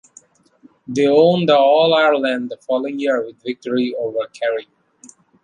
[0.87, 4.65] They won the All-Ireland the following year with victory over Kerry.